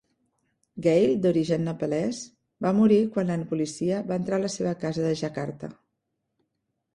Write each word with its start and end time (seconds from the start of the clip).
Ghale, 0.85 1.09
d'origen 1.25 1.61
Nepalès, 1.67 2.21
va 2.67 2.71
morir 2.77 2.97
quan 3.17 3.29
la 3.33 3.37
policia 3.53 4.01
va 4.09 4.19
entrar 4.23 4.39
a 4.41 4.45
la 4.47 4.51
seva 4.55 4.73
casa 4.87 5.05
de 5.11 5.13
Jakarta. 5.21 5.71